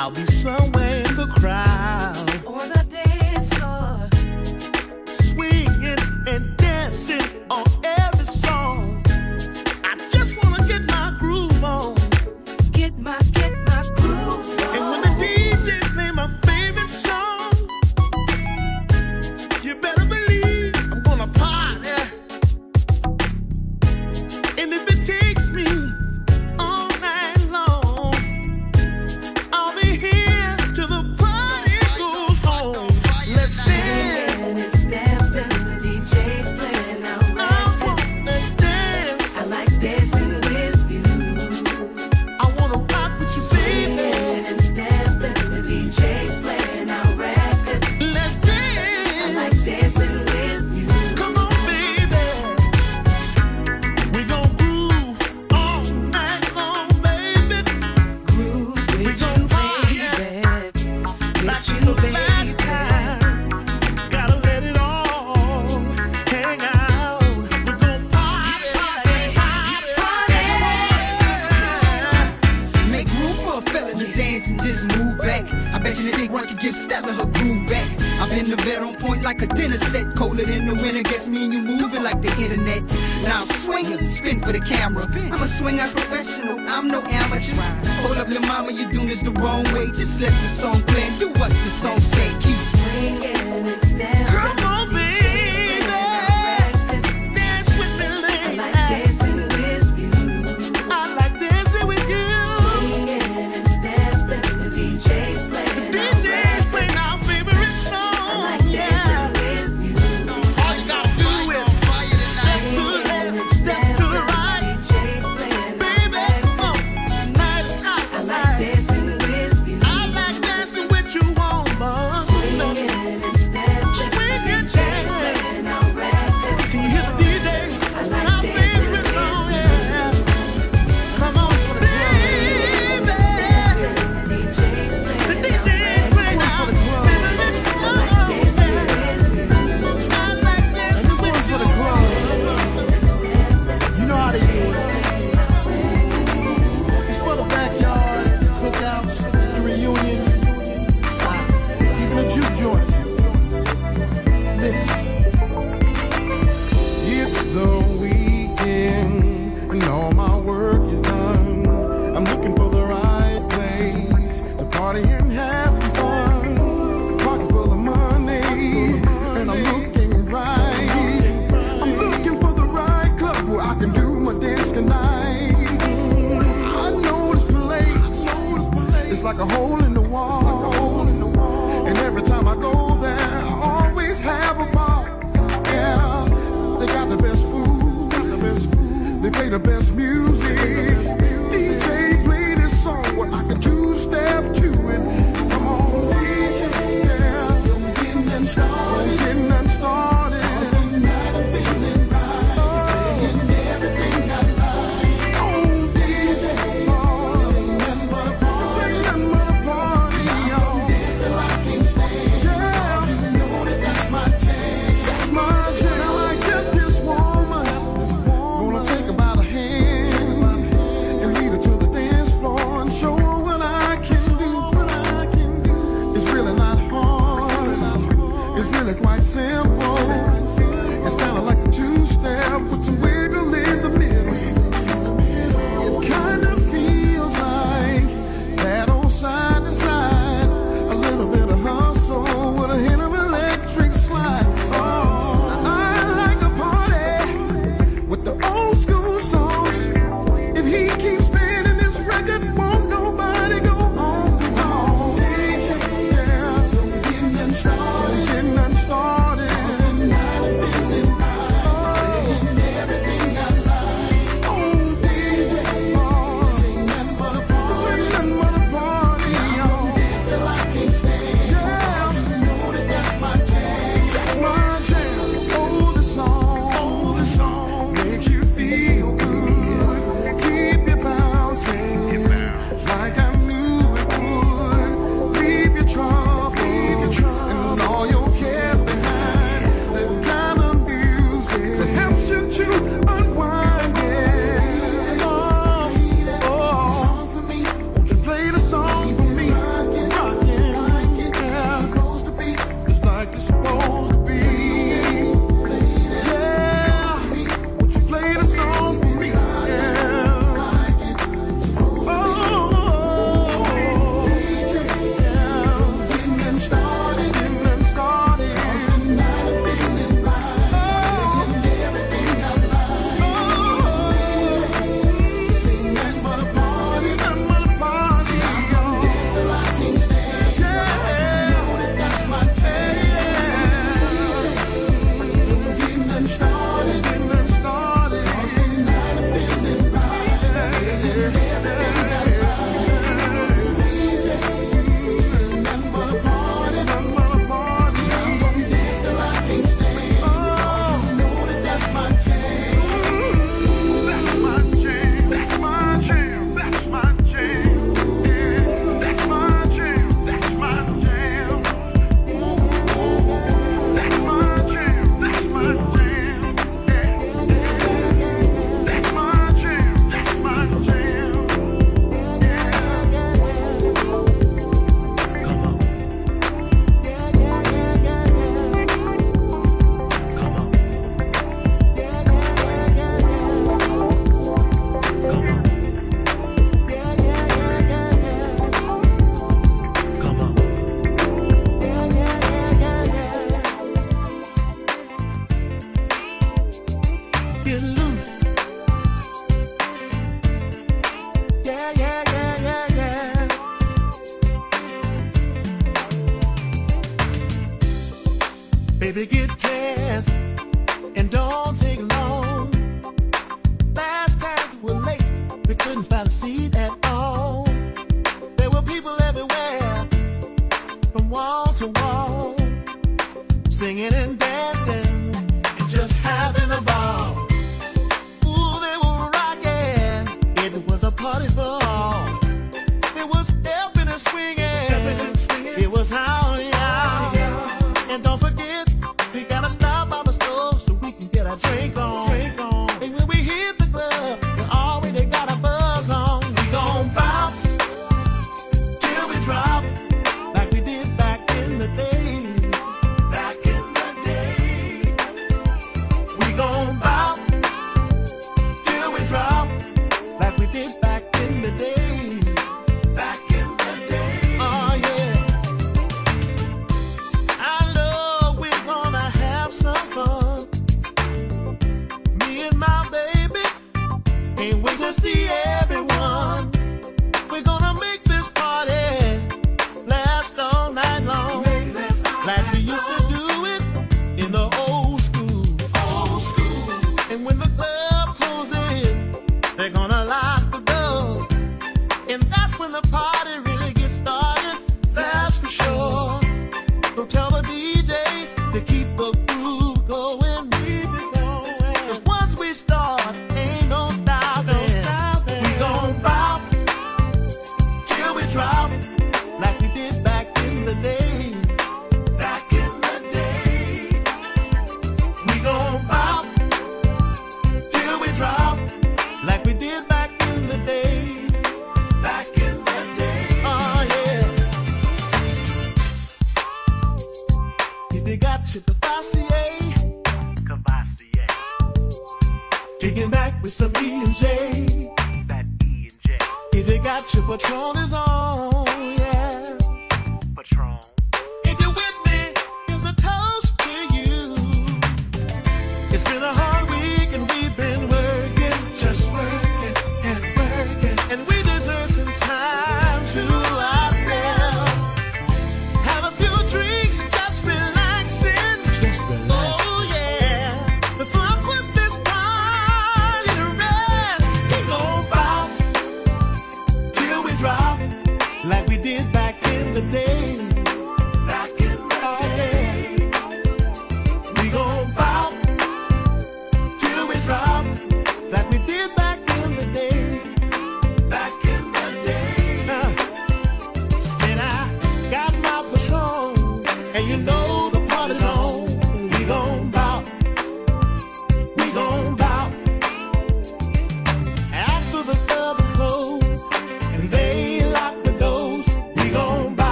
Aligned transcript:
I'll 0.00 0.12
be 0.12 0.24
somewhere 0.26 0.98
in 0.98 1.16
the 1.16 1.26
crowd, 1.26 1.77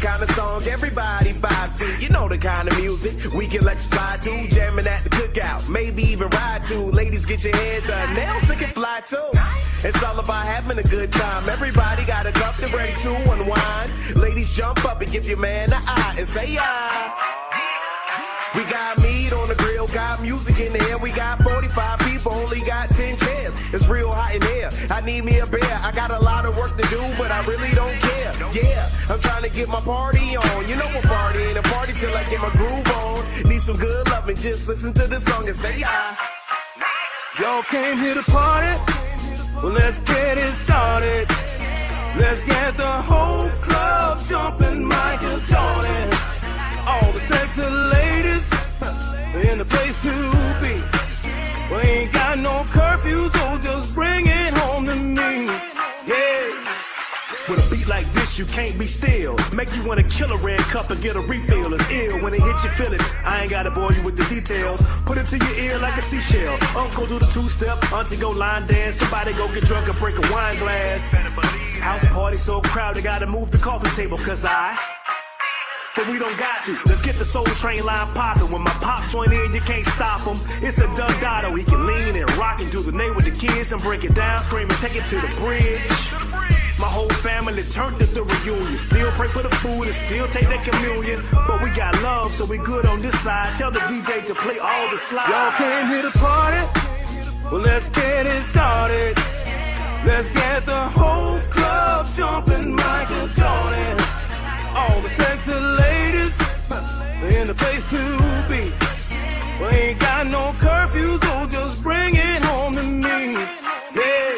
kind 0.00 0.22
of 0.22 0.30
song 0.30 0.62
everybody 0.62 1.32
vibe 1.34 1.78
to. 1.78 2.02
You 2.02 2.08
know 2.08 2.28
the 2.28 2.38
kind 2.38 2.66
of 2.68 2.76
music 2.78 3.32
we 3.34 3.46
can 3.46 3.62
let 3.62 3.76
you 3.76 3.82
slide 3.82 4.22
to. 4.22 4.48
Jamming 4.48 4.86
at 4.86 5.02
the 5.04 5.10
cookout, 5.10 5.68
maybe 5.68 6.02
even 6.02 6.28
ride 6.28 6.62
to. 6.64 6.78
Ladies, 6.78 7.26
get 7.26 7.44
your 7.44 7.54
head 7.56 7.82
done. 7.82 8.14
Nails 8.14 8.50
can 8.50 8.68
fly 8.68 9.00
too. 9.04 9.28
It's 9.84 10.02
all 10.02 10.18
about 10.18 10.46
having 10.46 10.78
a 10.78 10.82
good 10.82 11.12
time. 11.12 11.48
Everybody 11.48 12.04
got 12.06 12.24
a 12.26 12.32
cup, 12.32 12.56
they're 12.56 12.74
ready 12.74 12.94
to 13.02 13.14
unwind. 13.32 14.16
Ladies, 14.16 14.52
jump 14.52 14.84
up 14.84 15.00
and 15.00 15.10
give 15.10 15.26
your 15.26 15.38
man 15.38 15.72
an 15.72 15.82
eye 15.86 16.14
and 16.18 16.28
say 16.28 16.56
ah. 16.58 17.19
We 18.54 18.64
got 18.64 18.98
meat 19.00 19.32
on 19.32 19.46
the 19.48 19.54
grill, 19.54 19.86
got 19.86 20.20
music 20.20 20.58
in 20.58 20.72
the 20.72 20.82
air. 20.90 20.98
We 20.98 21.12
got 21.12 21.40
45 21.42 21.98
people, 22.00 22.32
only 22.32 22.60
got 22.60 22.90
10 22.90 23.16
chairs. 23.16 23.60
It's 23.72 23.86
real 23.88 24.10
hot 24.10 24.34
in 24.34 24.42
here. 24.42 24.68
I 24.90 25.00
need 25.00 25.24
me 25.24 25.38
a 25.38 25.46
beer. 25.46 25.76
I 25.82 25.92
got 25.92 26.10
a 26.10 26.18
lot 26.18 26.46
of 26.46 26.56
work 26.56 26.76
to 26.76 26.86
do, 26.88 27.00
but 27.16 27.30
I 27.30 27.44
really 27.46 27.70
don't 27.70 27.94
care. 28.10 28.32
Yeah, 28.52 28.90
I'm 29.08 29.20
trying 29.20 29.44
to 29.44 29.50
get 29.50 29.68
my 29.68 29.80
party 29.80 30.36
on. 30.36 30.68
You 30.68 30.74
know 30.76 30.90
what 30.90 31.04
party 31.04 31.40
ain't 31.40 31.58
a 31.58 31.62
party 31.62 31.92
till 31.92 32.16
I 32.16 32.24
get 32.24 32.40
my 32.40 32.50
groove 32.50 32.88
on. 33.02 33.48
Need 33.48 33.60
some 33.60 33.76
good 33.76 34.08
loving, 34.08 34.36
just 34.36 34.66
listen 34.66 34.92
to 34.94 35.06
the 35.06 35.20
song 35.20 35.46
and 35.46 35.56
say 35.56 35.82
ah. 35.86 36.18
Y'all 37.38 37.62
came 37.62 37.98
here 37.98 38.14
to 38.14 38.22
party? 38.24 38.74
Well, 39.62 39.72
let's 39.72 40.00
get 40.00 40.38
it 40.38 40.52
started. 40.54 41.28
Let's 42.18 42.42
get 42.42 42.76
the 42.76 42.94
whole 43.06 43.48
club 43.62 44.24
jumping, 44.26 44.84
Michael 44.84 45.38
Jordan. 45.40 46.39
All 46.90 47.12
the 47.12 47.20
sexy 47.20 47.62
ladies 47.94 48.46
in 49.48 49.58
the 49.58 49.64
place 49.64 49.96
to 50.02 50.14
be. 50.62 50.74
We 51.72 51.80
ain't 51.82 52.12
got 52.12 52.38
no 52.38 52.66
curfew, 52.70 53.28
so 53.28 53.58
just 53.58 53.94
bring 53.94 54.26
it 54.26 54.52
home 54.58 54.84
to 54.86 54.96
me. 54.96 55.46
Yeah. 56.10 56.60
With 57.48 57.66
a 57.66 57.74
beat 57.74 57.88
like 57.88 58.06
this, 58.12 58.38
you 58.38 58.44
can't 58.44 58.76
be 58.78 58.86
still. 58.86 59.36
Make 59.54 59.74
you 59.76 59.84
wanna 59.84 60.02
kill 60.02 60.30
a 60.32 60.36
red 60.38 60.60
cup 60.74 60.90
and 60.90 61.00
get 61.00 61.14
a 61.14 61.20
refill. 61.20 61.72
It's 61.74 61.90
ill 61.90 62.20
when 62.22 62.34
it 62.34 62.42
hits 62.42 62.64
you, 62.64 62.70
feel 62.70 62.92
it. 62.92 63.02
I 63.24 63.42
ain't 63.42 63.50
gotta 63.50 63.70
bore 63.70 63.92
you 63.92 64.02
with 64.02 64.16
the 64.16 64.26
details. 64.34 64.82
Put 65.04 65.16
it 65.18 65.26
to 65.26 65.38
your 65.38 65.54
ear 65.64 65.78
like 65.78 65.96
a 65.96 66.02
seashell. 66.02 66.56
Uncle 66.76 67.06
do 67.06 67.18
the 67.18 67.26
two 67.26 67.48
step, 67.48 67.78
auntie 67.92 68.16
go 68.16 68.30
line 68.30 68.66
dance. 68.66 68.96
Somebody 68.96 69.32
go 69.34 69.46
get 69.54 69.64
drunk 69.64 69.86
and 69.88 69.98
break 69.98 70.16
a 70.18 70.32
wine 70.32 70.58
glass. 70.58 71.02
House 71.78 72.04
party 72.06 72.38
so 72.38 72.60
crowded, 72.62 73.04
gotta 73.04 73.26
move 73.26 73.50
the 73.50 73.58
coffee 73.58 73.90
table, 73.90 74.18
cause 74.18 74.44
I. 74.44 74.99
But 75.96 76.08
we 76.08 76.18
don't 76.18 76.38
got 76.38 76.64
to. 76.66 76.72
Let's 76.86 77.02
get 77.02 77.16
the 77.16 77.24
soul 77.24 77.44
train 77.44 77.84
line 77.84 78.14
popping. 78.14 78.48
When 78.50 78.62
my 78.62 78.70
pops 78.78 79.10
join 79.12 79.32
in, 79.32 79.52
you 79.52 79.60
can't 79.60 79.84
stop 79.84 80.20
him. 80.20 80.38
It's 80.62 80.78
a 80.78 80.86
Dundado. 80.86 81.56
He 81.58 81.64
can 81.64 81.84
lean 81.84 82.16
and 82.16 82.30
rock 82.36 82.60
and 82.60 82.70
do 82.70 82.80
the 82.82 82.92
name 82.92 83.14
with 83.16 83.24
the 83.24 83.34
kids 83.34 83.72
and 83.72 83.82
break 83.82 84.04
it 84.04 84.14
down, 84.14 84.38
scream 84.38 84.70
and 84.70 84.78
take 84.78 84.94
it 84.94 85.04
to 85.10 85.16
the 85.16 85.32
bridge. 85.40 85.80
My 86.78 86.86
whole 86.86 87.08
family 87.08 87.62
turned 87.64 88.00
at 88.00 88.14
the 88.14 88.22
reunion. 88.22 88.78
Still 88.78 89.10
pray 89.12 89.28
for 89.28 89.42
the 89.42 89.54
food 89.56 89.84
and 89.84 89.94
still 89.94 90.28
take 90.28 90.46
that 90.48 90.62
communion. 90.62 91.24
But 91.32 91.62
we 91.62 91.70
got 91.70 92.00
love, 92.02 92.32
so 92.32 92.44
we 92.44 92.58
good 92.58 92.86
on 92.86 92.98
this 92.98 93.18
side. 93.20 93.56
Tell 93.58 93.72
the 93.72 93.80
DJ 93.80 94.24
to 94.28 94.34
play 94.34 94.58
all 94.58 94.90
the 94.90 94.98
slides. 94.98 95.28
Y'all 95.28 95.52
came 95.58 95.86
here 95.88 96.02
to 96.02 96.18
party? 96.18 96.62
Well, 97.50 97.62
let's 97.62 97.88
get 97.88 98.26
it 98.26 98.42
started. 98.44 99.16
Let's 100.06 100.30
get 100.30 100.64
the 100.66 100.82
whole 100.96 101.40
club 101.50 102.06
jumping, 102.14 102.76
Michael 102.76 103.26
Jordan. 103.28 104.09
All 104.76 105.00
the 105.00 105.08
sexy 105.08 105.52
ladies 105.52 106.38
in 107.38 107.46
the 107.46 107.54
place 107.54 107.88
to 107.90 108.02
be. 108.48 108.72
We 109.60 109.66
ain't 109.76 109.98
got 109.98 110.26
no 110.26 110.54
curfew, 110.58 111.18
so 111.18 111.46
just 111.46 111.82
bring 111.82 112.14
it 112.14 112.44
home 112.44 112.74
to 112.74 112.82
me. 112.82 113.32
Yeah. 113.94 114.34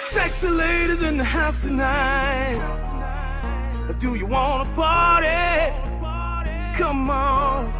Sexy 0.00 0.48
ladies 0.48 1.02
in 1.02 1.16
the 1.18 1.24
house 1.24 1.62
tonight. 1.62 2.58
Do 4.00 4.14
you 4.16 4.26
wanna 4.26 4.70
party? 4.74 5.72
Come 6.76 7.10
on. 7.10 7.72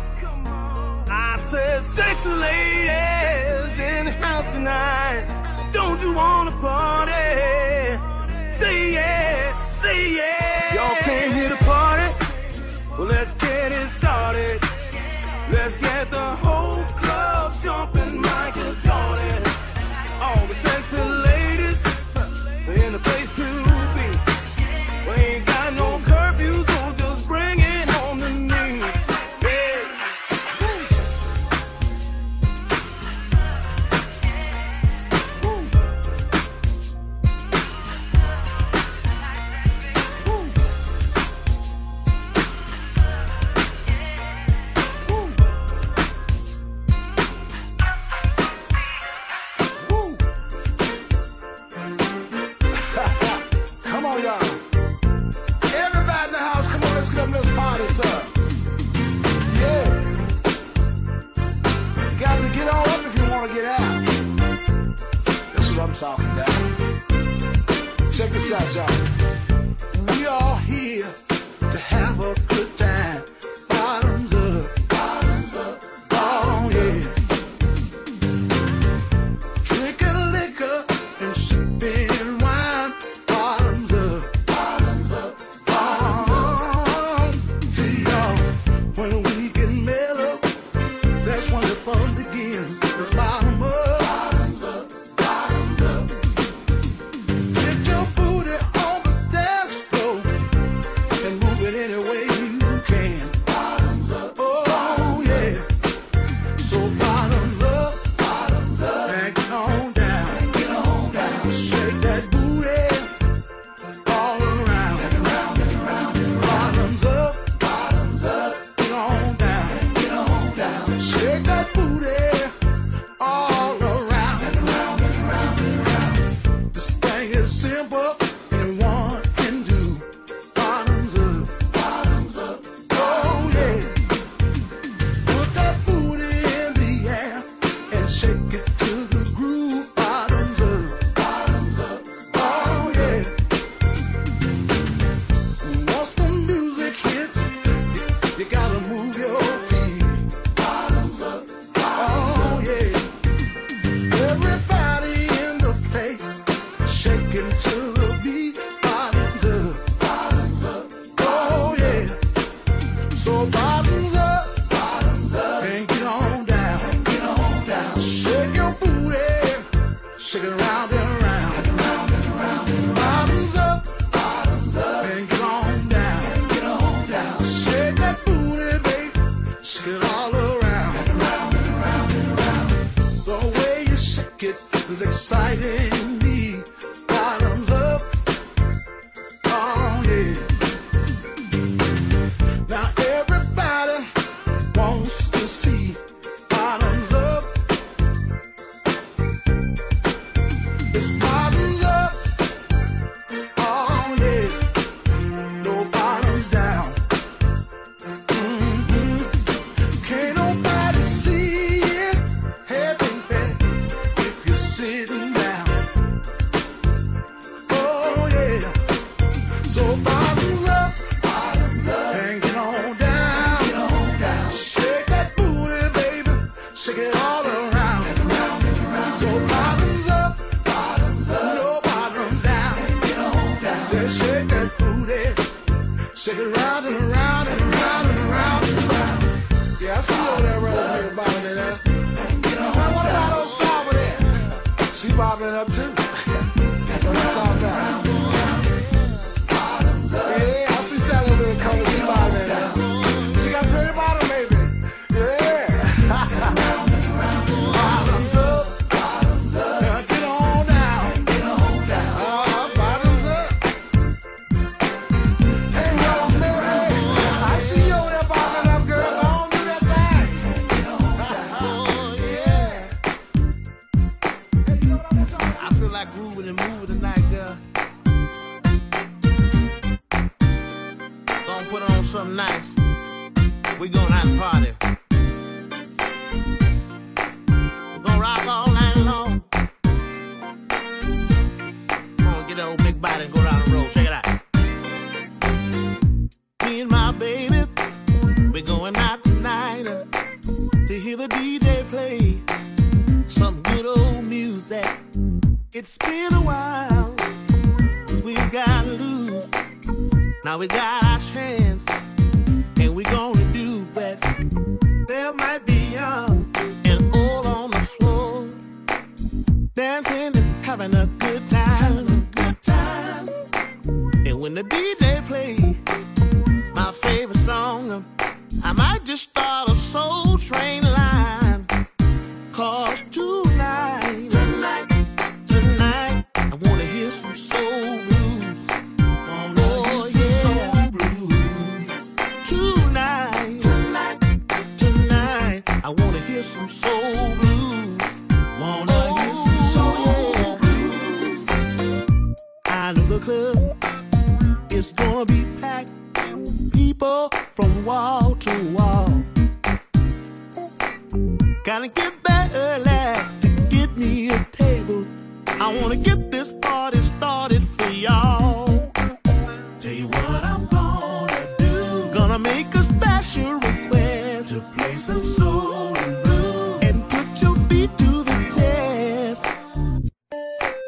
I 1.11 1.37
said, 1.39 1.83
sexy 1.83 2.31
ladies 2.31 3.79
in 3.79 4.07
the 4.07 4.13
house 4.13 4.47
tonight. 4.53 5.27
Don't 5.73 6.01
you 6.01 6.15
wanna 6.15 6.53
party? 6.61 7.13
Say 8.51 8.88
get 15.89 16.11
the 16.11 16.19
whole 16.19 16.78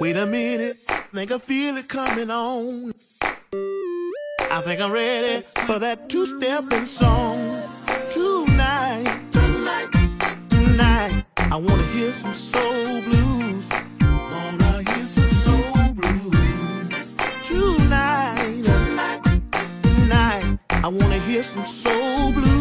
Wait 0.01 0.17
a 0.17 0.27
minute, 0.27 0.75
think 1.13 1.31
I 1.31 1.39
feel 1.39 1.77
it 1.77 1.89
coming 1.89 2.29
on. 2.29 2.93
I 4.51 4.61
think 4.63 4.81
I'm 4.81 4.91
ready 4.91 5.41
for 5.41 5.79
that 5.79 6.09
two-stepping 6.09 6.87
song 6.87 7.37
tonight. 8.13 9.07
Tonight, 9.31 9.91
tonight, 10.49 11.25
I 11.39 11.57
wanna 11.57 11.87
hear 11.95 12.13
some 12.13 12.35
soul 12.35 13.03
blues. 13.05 13.71
Wanna 14.01 14.83
hear 14.91 15.07
some 15.07 15.31
soul 15.31 15.93
blues 15.95 17.17
tonight. 17.45 18.65
Tonight, 18.65 19.23
tonight, 19.83 20.59
I 20.83 20.89
wanna 20.89 21.19
hear 21.19 21.45
some 21.45 21.65
soul 21.65 22.33
blues. 22.33 22.60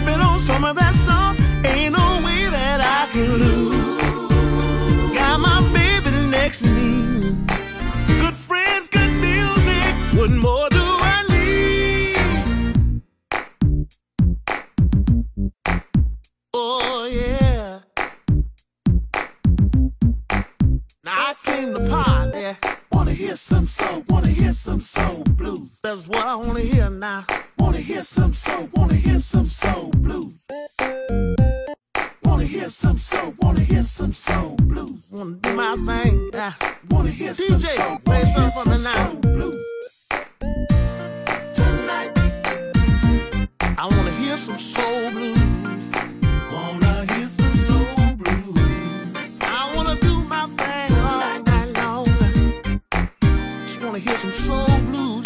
sipping 0.00 0.20
on 0.20 0.38
some 0.38 0.64
of 0.64 0.76
that 0.76 0.94
sauce. 0.96 1.38
Ain't 1.64 1.94
no 1.94 2.22
way 2.24 2.48
that 2.50 2.80
I 2.80 3.10
can 3.12 3.34
lose. 3.38 3.96
Got 5.14 5.40
my 5.40 5.60
baby 5.72 6.10
next 6.28 6.62
to 6.62 6.68
me. 6.68 7.36
Good 8.20 8.34
friends, 8.34 8.88
good 8.88 9.12
music. 9.20 9.94
What 10.18 10.30
more 10.30 10.68
do 10.70 10.82
I 10.82 11.24
need? 11.28 13.02
Oh, 16.54 17.08
yeah. 17.10 17.80
Now 21.04 21.16
I 21.16 21.34
came 21.44 21.74
to 21.74 21.88
party 21.90 22.79
hear 23.20 23.36
some 23.36 23.66
soul, 23.66 24.02
wanna 24.08 24.28
hear 24.28 24.52
some 24.52 24.80
soul 24.80 25.22
blues. 25.36 25.78
That's 25.82 26.08
what 26.08 26.26
I 26.26 26.34
wanna 26.36 26.60
hear 26.60 26.88
now. 26.88 27.26
Wanna 27.58 27.78
hear 27.78 28.02
some 28.02 28.32
soul, 28.32 28.68
wanna 28.74 28.94
hear 28.94 29.18
some 29.18 29.46
soul 29.46 29.90
blues. 29.98 30.34
Wanna 32.24 32.44
hear 32.44 32.68
some 32.70 32.96
soul, 32.98 33.34
wanna 33.42 33.60
hear 33.60 33.82
some 33.82 34.14
soul 34.14 34.56
blues. 34.62 35.02
Wanna 35.12 35.36
do 35.36 35.54
my 35.54 35.74
thing. 35.74 36.30
Uh, 36.34 36.52
wanna 36.90 37.10
hear 37.10 37.32
DJ, 37.34 37.48
some 37.48 37.60
soul, 37.60 37.98
play 38.06 38.24
some 38.24 38.50
for 38.50 38.70
me 38.70 38.78
now. 38.82 39.12
Blues. 39.14 40.08
Tonight, 41.58 42.12
I 43.76 43.86
wanna 43.86 44.12
hear 44.12 44.38
some 44.38 44.58
soul 44.58 45.10
blues. 45.10 45.39
hear 54.00 54.16
some 54.16 54.32
soul 54.32 54.78
blues. 54.90 55.19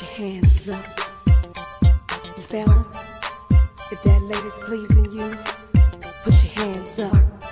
Put 0.00 0.18
your 0.18 0.28
hands 0.30 0.68
up. 0.70 1.00
Fellas, 2.38 2.96
if 3.92 4.02
that 4.02 4.22
lady's 4.22 4.58
pleasing 4.64 5.12
you, 5.12 5.36
put 6.24 6.42
your 6.42 6.52
hands 6.54 6.98
up. 7.00 7.49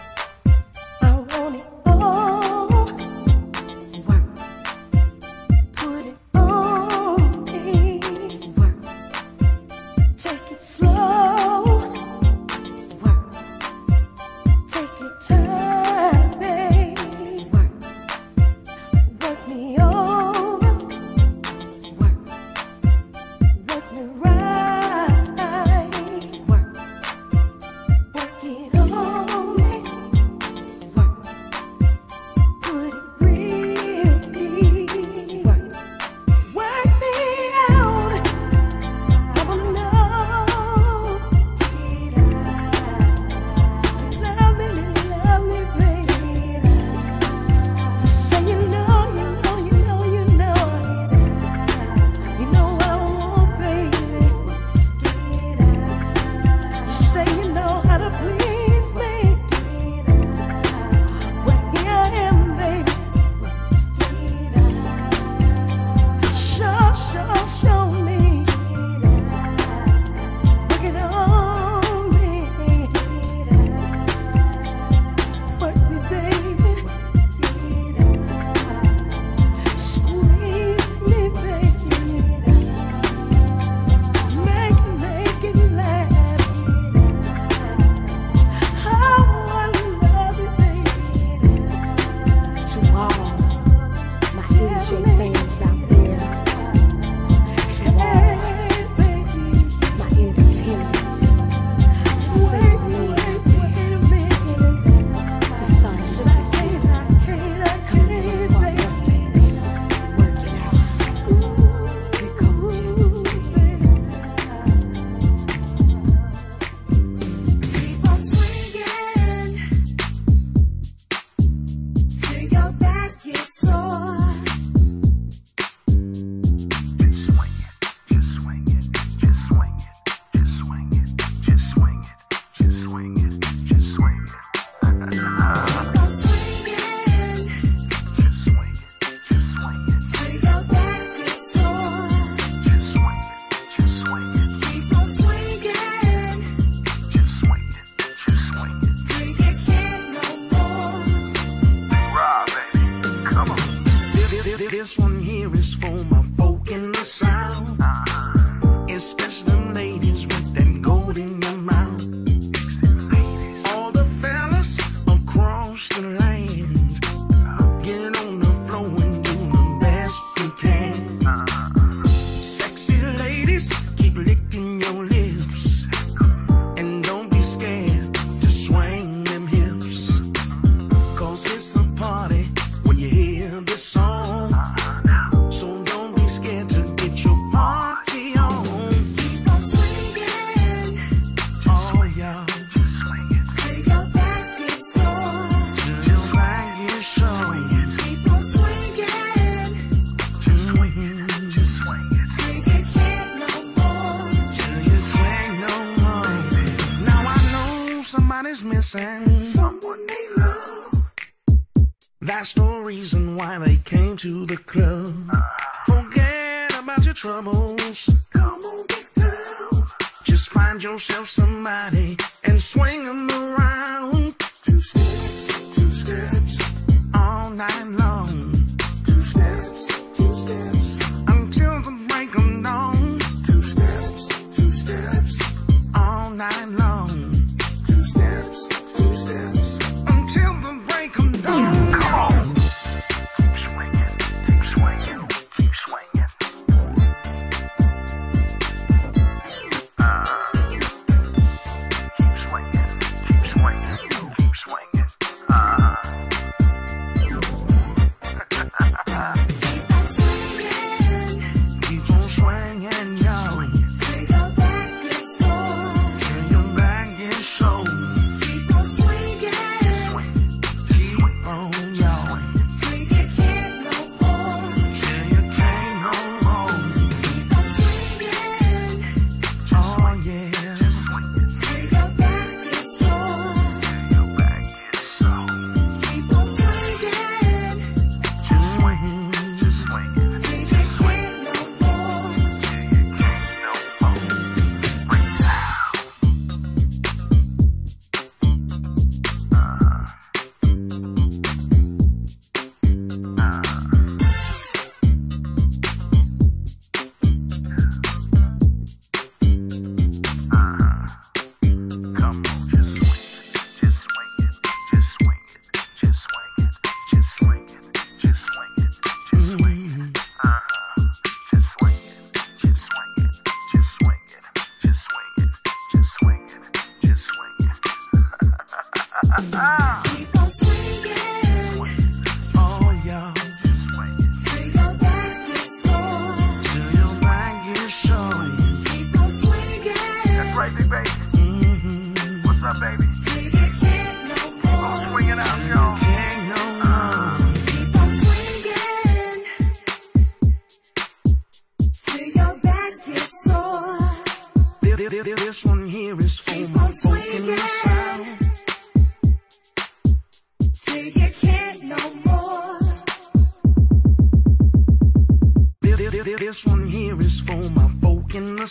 innocent 208.79 209.38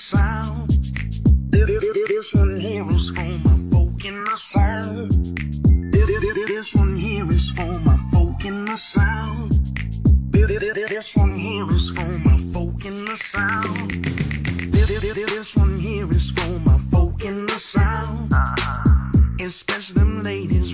sound. 0.07 0.69
This 1.51 2.33
one 2.33 2.55
here 2.57 2.89
is 2.91 3.09
for 3.09 3.25
my 3.43 3.57
folk 3.71 4.05
in 4.05 4.23
the 4.23 4.37
south. 4.37 5.09
This 6.47 6.73
one 6.75 6.95
here 6.95 7.29
is 7.29 7.49
for 7.49 7.79
my 7.79 7.97
folk 8.13 8.45
in 8.45 8.63
the 8.63 8.77
south. 8.77 9.51
This 10.31 11.17
one 11.17 11.35
here 11.35 11.69
is 11.71 11.89
for 11.89 12.07
my 12.25 12.37
folk 12.53 12.85
in 12.85 13.03
the 13.03 13.17
south. 13.17 13.91
This 15.27 15.57
one 15.57 15.77
here 15.77 16.09
is 16.13 16.31
for 16.31 16.59
my 16.61 16.77
folk 16.89 17.25
in 17.25 17.45
the 17.45 17.59
south. 17.59 18.31
Especially 19.41 19.99
them 19.99 20.23
ladies 20.23 20.73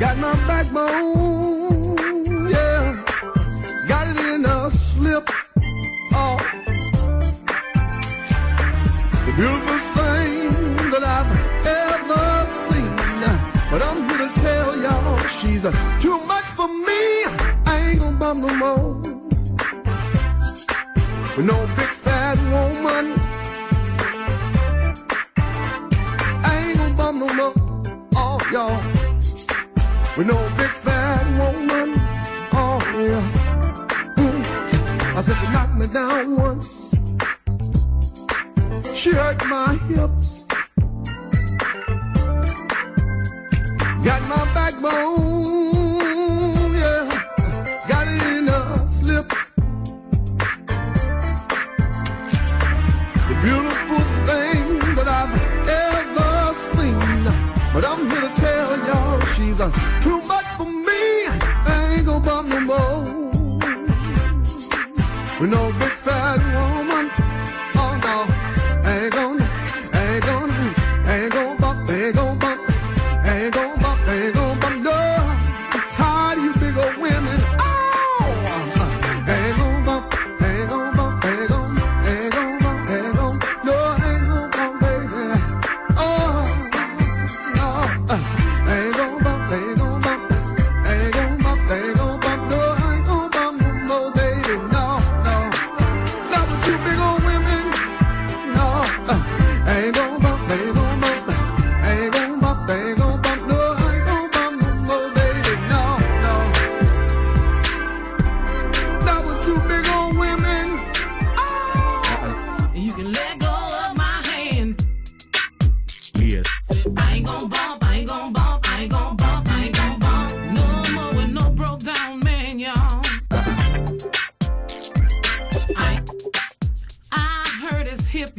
Got 0.00 0.16
my 0.16 0.49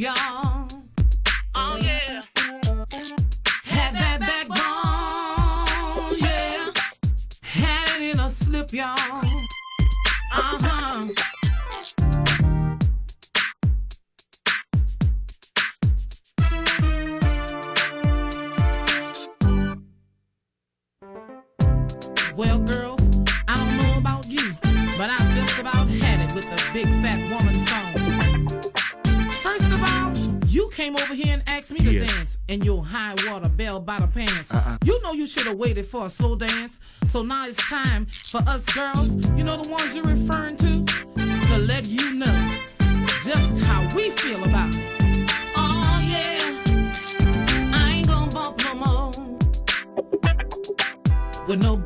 y'all. 0.01 0.40
should 35.32 35.45
have 35.45 35.57
waited 35.57 35.86
for 35.86 36.07
a 36.07 36.09
slow 36.09 36.36
dance. 36.36 36.79
So 37.07 37.23
now 37.23 37.47
it's 37.47 37.55
time 37.69 38.05
for 38.11 38.41
us 38.47 38.65
girls, 38.65 39.15
you 39.38 39.45
know 39.45 39.55
the 39.55 39.69
ones 39.71 39.95
you're 39.95 40.03
referring 40.03 40.57
to, 40.57 40.71
to 41.47 41.57
let 41.57 41.88
you 41.88 42.15
know 42.15 42.51
just 43.23 43.63
how 43.65 43.88
we 43.95 44.11
feel 44.11 44.43
about 44.43 44.75
it. 44.75 45.32
Oh 45.55 45.99
yeah, 46.03 46.61
I 47.73 47.93
ain't 47.95 48.07
bump 48.34 48.61
no 48.65 48.73
more. 48.75 49.11
With 51.47 51.63
no 51.63 51.77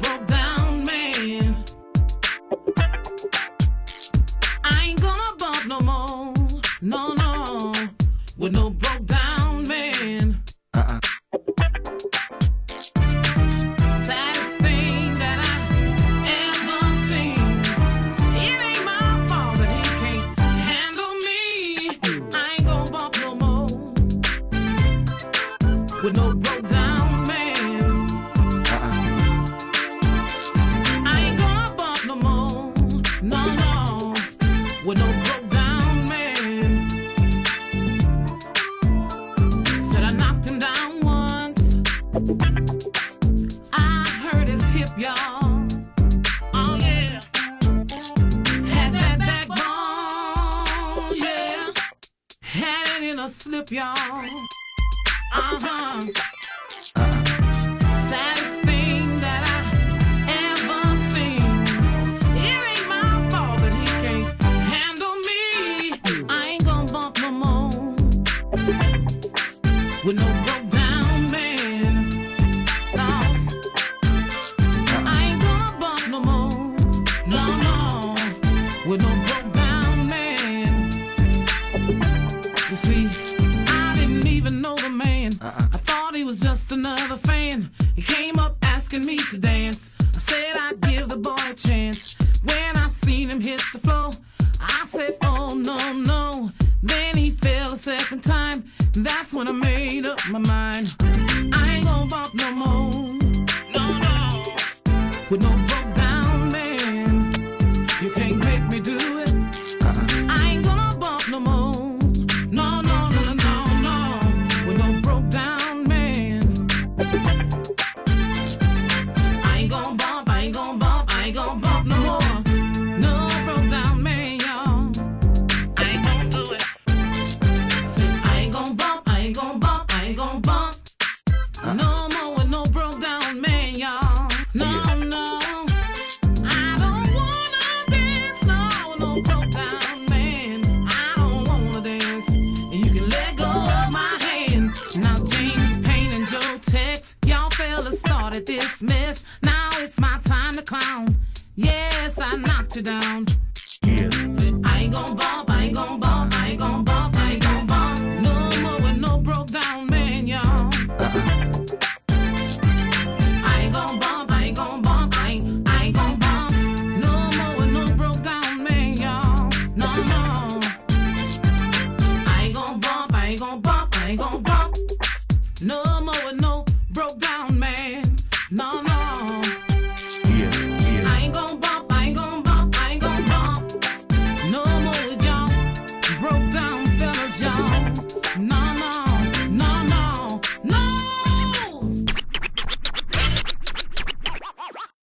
with 70.06 70.20
no 70.20 70.65